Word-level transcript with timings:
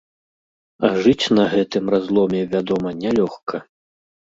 А 0.89 0.89
жыць 1.03 1.25
на 1.41 1.45
гэтым 1.53 1.93
разломе, 1.95 2.41
вядома, 2.57 2.97
нялёгка. 3.05 3.65